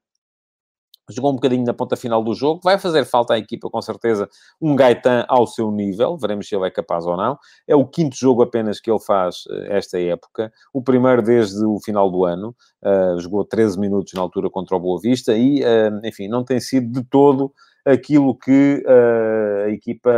[1.09, 2.61] jogou um bocadinho na ponta final do jogo.
[2.63, 4.27] Vai fazer falta à equipa, com certeza,
[4.61, 6.17] um Gaetan ao seu nível.
[6.17, 7.37] Veremos se ele é capaz ou não.
[7.67, 10.51] É o quinto jogo apenas que ele faz eh, esta época.
[10.73, 12.55] O primeiro desde o final do ano.
[12.83, 16.59] Uh, jogou 13 minutos na altura contra o Boa Vista e, uh, enfim, não tem
[16.59, 17.51] sido de todo
[17.85, 20.11] aquilo que uh, a equipa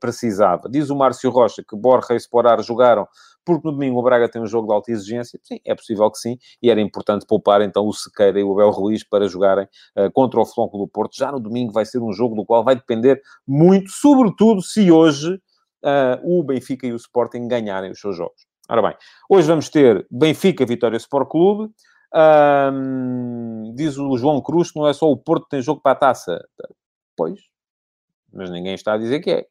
[0.00, 0.68] precisava.
[0.70, 3.06] Diz o Márcio Rocha que Borja e Sporar jogaram
[3.44, 5.38] porque no domingo o Braga tem um jogo de alta exigência.
[5.42, 8.70] Sim, é possível que sim, e era importante poupar então o Sequeira e o Abel
[8.70, 11.16] Ruiz para jogarem uh, contra o Flonco do Porto.
[11.16, 15.34] Já no domingo vai ser um jogo do qual vai depender muito, sobretudo se hoje
[15.34, 18.46] uh, o Benfica e o Sporting ganharem os seus jogos.
[18.68, 18.94] Ora bem,
[19.28, 21.72] hoje vamos ter Benfica Vitória Sport Clube.
[22.12, 25.92] Um, diz o João Cruz que não é só o Porto que tem jogo para
[25.92, 26.40] a taça.
[27.20, 27.38] Pois,
[28.32, 29.46] mas ninguém está a dizer que é.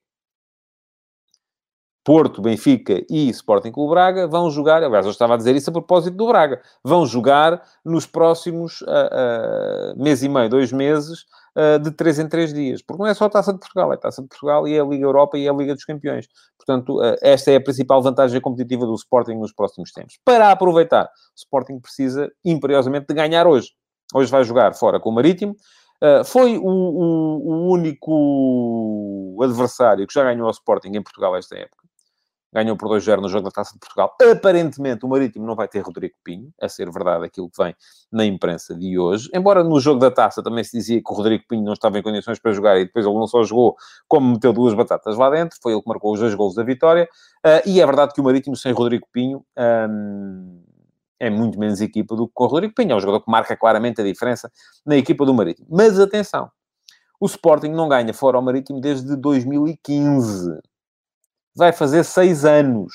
[2.03, 5.73] Porto, Benfica e Sporting Clube Braga vão jogar, aliás, eu estava a dizer isso a
[5.73, 11.77] propósito do Braga, vão jogar nos próximos uh, uh, mês e meio, dois meses, uh,
[11.77, 12.81] de três em três dias.
[12.81, 14.81] Porque não é só a Taça de Portugal, é a Taça de Portugal e é
[14.81, 16.27] a Liga Europa e é a Liga dos Campeões.
[16.57, 20.17] Portanto, esta é a principal vantagem competitiva do Sporting nos próximos tempos.
[20.25, 23.69] Para aproveitar, o Sporting precisa imperiosamente de ganhar hoje.
[24.15, 25.55] Hoje vai jogar fora com o Marítimo,
[26.01, 31.57] Uh, foi o, o, o, único adversário que já ganhou ao Sporting em Portugal esta
[31.57, 31.89] época
[32.51, 34.15] ganhou por 2-0 no jogo da Taça de Portugal.
[34.31, 37.75] Aparentemente, o Marítimo não vai ter Rodrigo Pinho, a ser verdade aquilo que vem
[38.11, 39.29] na imprensa de hoje.
[39.33, 42.01] Embora no jogo da Taça também se dizia que o Rodrigo Pinho não estava em
[42.03, 43.75] condições para jogar e depois ele não só jogou,
[44.07, 45.57] como meteu duas batatas lá dentro.
[45.61, 47.07] Foi ele que marcou os dois gols da vitória.
[47.45, 49.45] Uh, e é verdade que o Marítimo sem Rodrigo Pinho...
[49.57, 50.63] Um,
[51.19, 52.93] é muito menos equipa do que o Rodrigo Pinho.
[52.93, 54.51] É um jogador que marca claramente a diferença
[54.85, 55.67] na equipa do Marítimo.
[55.69, 56.49] Mas atenção,
[57.19, 60.59] o Sporting não ganha fora ao Marítimo desde 2015
[61.59, 62.93] vai fazer seis anos.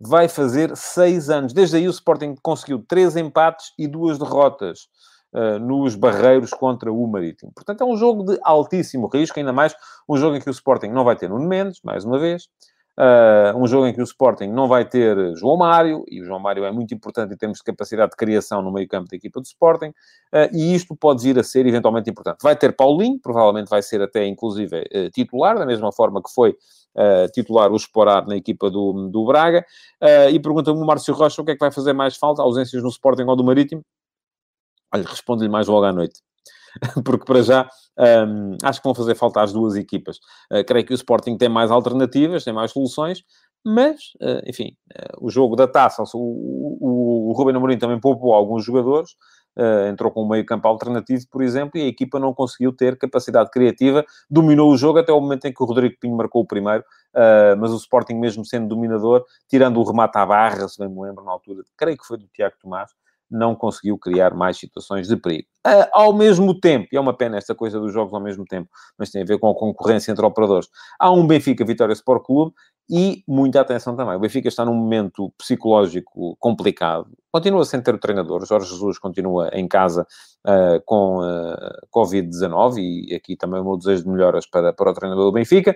[0.00, 1.52] Vai fazer seis anos.
[1.52, 4.88] Desde aí o Sporting conseguiu três empates e duas derrotas
[5.32, 7.52] uh, nos barreiros contra o Marítimo.
[7.54, 9.74] Portanto, é um jogo de altíssimo risco, ainda mais
[10.08, 12.48] um jogo em que o Sporting não vai ter Nuno Mendes, mais uma vez.
[12.96, 16.38] Uh, um jogo em que o Sporting não vai ter João Mário, e o João
[16.38, 19.40] Mário é muito importante em termos de capacidade de criação no meio campo da equipa
[19.40, 22.38] do Sporting, uh, e isto pode vir a ser eventualmente importante.
[22.40, 26.56] Vai ter Paulinho, provavelmente vai ser até inclusive uh, titular, da mesma forma que foi
[27.32, 29.66] titular o Esporar na equipa do, do Braga,
[30.32, 32.88] e pergunta-me o Márcio Rocha o que é que vai fazer mais falta, ausências no
[32.88, 33.82] Sporting ou do Marítimo?
[34.94, 36.20] Olha, responde-lhe mais logo à noite.
[37.04, 40.18] porque para já um, acho que vão fazer falta às duas equipas.
[40.52, 43.22] Uh, creio que o Sporting tem mais alternativas, tem mais soluções,
[43.64, 48.34] mas, uh, enfim, uh, o jogo da taça, o, o, o Ruben Amorim também poupou
[48.34, 49.12] alguns jogadores,
[49.88, 53.50] entrou com um meio campo alternativo, por exemplo, e a equipa não conseguiu ter capacidade
[53.52, 56.82] criativa, dominou o jogo até o momento em que o Rodrigo Pinho marcou o primeiro,
[57.56, 61.24] mas o Sporting, mesmo sendo dominador, tirando o remate à barra, se bem me lembro,
[61.24, 62.90] na altura, creio que foi do Tiago Tomás,
[63.30, 65.48] não conseguiu criar mais situações de perigo.
[65.66, 68.68] Uh, ao mesmo tempo, e é uma pena esta coisa dos jogos ao mesmo tempo,
[68.98, 72.52] mas tem a ver com a concorrência entre operadores, há um Benfica Vitória Sport Clube
[72.88, 74.14] e muita atenção também.
[74.16, 77.08] O Benfica está num momento psicológico complicado.
[77.32, 78.46] Continua sem ter o treinador.
[78.46, 80.06] Jorge Jesus continua em casa
[80.46, 84.94] uh, com uh, Covid-19 e aqui também o meu desejo de melhoras para, para o
[84.94, 85.74] treinador do Benfica.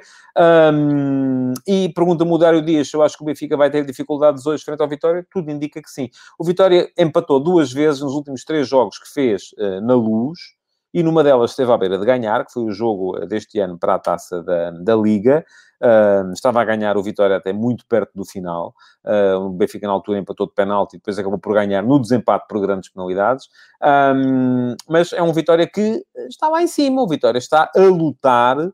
[0.72, 4.62] Um, e pergunta-me o Dário Dias eu acho que o Benfica vai ter dificuldades hoje
[4.62, 5.26] frente ao Vitória.
[5.30, 6.10] Tudo indica que sim.
[6.38, 10.57] O Vitória empatou duas vezes nos últimos três jogos que fez uh, na Luz
[10.98, 13.94] e numa delas esteve à beira de ganhar, que foi o jogo deste ano para
[13.94, 15.44] a taça da, da Liga.
[15.80, 18.74] Uh, estava a ganhar o Vitória até muito perto do final.
[19.04, 22.48] Uh, o Benfica, na altura, empatou de penalti e depois acabou por ganhar no desempate
[22.48, 23.46] por grandes penalidades.
[23.80, 27.00] Um, mas é um Vitória que está lá em cima.
[27.00, 28.72] O Vitória está a lutar uh,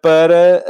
[0.00, 0.62] para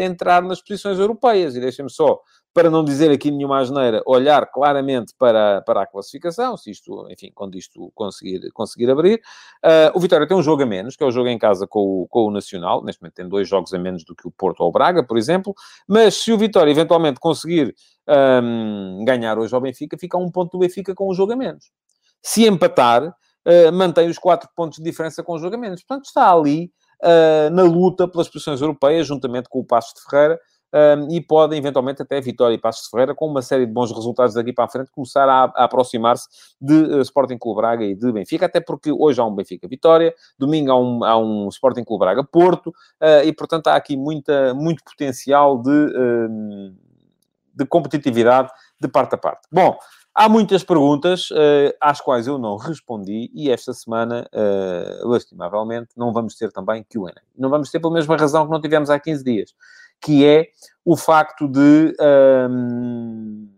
[0.00, 1.56] entrar nas posições europeias.
[1.56, 2.20] E deixem-me só
[2.56, 7.30] para não dizer aqui nenhuma asneira, olhar claramente para, para a classificação, se isto, enfim,
[7.34, 9.20] quando isto conseguir, conseguir abrir.
[9.62, 11.80] Uh, o Vitória tem um jogo a menos, que é o jogo em casa com
[11.80, 14.60] o, com o Nacional, neste momento tem dois jogos a menos do que o Porto
[14.60, 15.54] ou o Braga, por exemplo,
[15.86, 17.74] mas se o Vitória eventualmente conseguir
[18.42, 21.36] um, ganhar hoje ao Benfica, fica a um ponto do Benfica com um jogo a
[21.36, 21.66] menos.
[22.22, 25.84] Se empatar, uh, mantém os quatro pontos de diferença com o jogo a menos.
[25.84, 30.40] Portanto, está ali uh, na luta pelas posições europeias, juntamente com o Passos de Ferreira,
[30.76, 33.90] um, e podem eventualmente até Vitória e Passos de Ferreira, com uma série de bons
[33.90, 36.28] resultados daqui para a frente, começar a, a aproximar-se
[36.60, 40.70] de uh, Sporting Clube Braga e de Benfica, até porque hoje há um Benfica-Vitória, domingo
[40.70, 45.62] há um, há um Sporting Clube Braga-Porto, uh, e portanto há aqui muita, muito potencial
[45.62, 46.74] de, uh,
[47.54, 49.48] de competitividade de parte a parte.
[49.50, 49.78] Bom,
[50.18, 56.10] Há muitas perguntas uh, às quais eu não respondi e esta semana, uh, lastimavelmente, não
[56.10, 57.12] vamos ter também Q&A.
[57.36, 59.54] Não vamos ter pela mesma razão que não tivemos há 15 dias
[60.00, 60.46] que é
[60.84, 61.94] o facto de
[62.48, 63.48] um,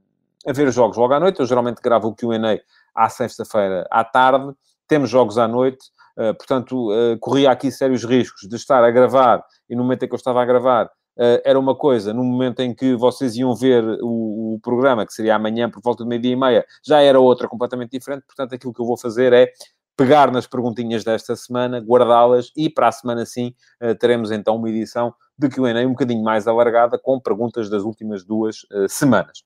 [0.47, 1.41] haver jogos logo à noite.
[1.41, 2.61] Eu geralmente gravo o QA
[2.95, 4.53] à sexta-feira à tarde,
[4.89, 5.87] temos jogos à noite,
[6.19, 10.09] uh, portanto, uh, corria aqui sérios riscos de estar a gravar e no momento em
[10.09, 10.87] que eu estava a gravar.
[11.17, 15.13] Uh, era uma coisa, no momento em que vocês iam ver o, o programa, que
[15.13, 18.25] seria amanhã por volta de meio-dia e meia, já era outra completamente diferente.
[18.25, 19.53] Portanto, aquilo que eu vou fazer é
[19.97, 23.53] pegar nas perguntinhas desta semana, guardá-las e para a semana sim
[23.99, 28.65] teremos então uma edição de Q&A um bocadinho mais alargada, com perguntas das últimas duas
[28.73, 29.43] uh, semanas.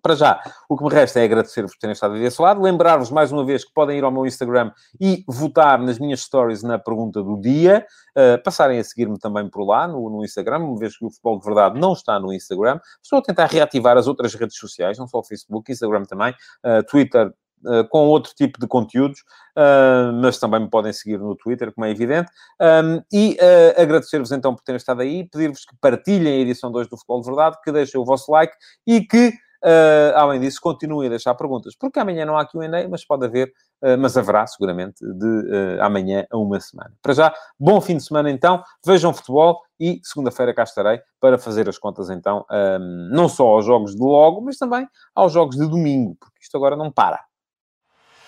[0.00, 2.62] Para já, o que me resta é agradecer-vos por terem estado desse lado.
[2.62, 6.62] Lembrar-vos, mais uma vez, que podem ir ao meu Instagram e votar nas minhas stories
[6.62, 7.84] na pergunta do dia.
[8.16, 11.40] Uh, passarem a seguir-me também por lá, no, no, Instagram, uma vez que o Futebol
[11.40, 12.78] de Verdade não está no Instagram.
[13.02, 16.32] Estou a tentar reativar as outras redes sociais, não só o Facebook, Instagram também,
[16.64, 17.32] uh, Twitter,
[17.66, 19.20] Uh, com outro tipo de conteúdos,
[19.56, 22.30] uh, mas também me podem seguir no Twitter, como é evidente.
[22.60, 26.88] Um, e uh, agradecer-vos então por terem estado aí, pedir-vos que partilhem a edição 2
[26.88, 28.54] do Futebol de Verdade, que deixem o vosso like
[28.86, 29.32] e que,
[30.14, 33.52] além disso, continuem a deixar perguntas, porque amanhã não há QA, mas pode haver,
[33.98, 36.92] mas haverá seguramente de amanhã a uma semana.
[37.02, 41.68] Para já, bom fim de semana então, vejam futebol e segunda-feira cá estarei para fazer
[41.68, 45.66] as contas então, um, não só aos jogos de logo, mas também aos jogos de
[45.66, 47.27] domingo, porque isto agora não para.